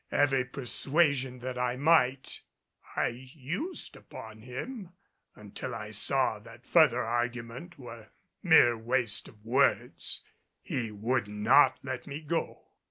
Every 0.11 0.45
persuasion 0.45 1.37
that 1.41 1.59
I 1.59 1.75
might, 1.75 2.41
I 2.95 3.09
used 3.35 3.95
upon 3.95 4.41
him 4.41 4.93
until 5.35 5.75
I 5.75 5.91
saw 5.91 6.39
that 6.39 6.65
further 6.65 7.03
argument 7.03 7.77
was 7.77 8.07
mere 8.41 8.75
waste 8.75 9.27
of 9.27 9.45
words. 9.45 10.23
He 10.59 10.89
would 10.89 11.27
not 11.27 11.77
let 11.83 12.07
me 12.07 12.19
go. 12.19 12.63